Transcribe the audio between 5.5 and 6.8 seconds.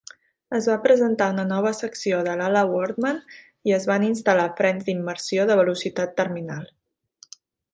de velocitat terminal.